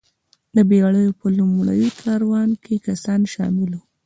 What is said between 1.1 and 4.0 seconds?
په لومړي کاروان کې کسان شامل وو.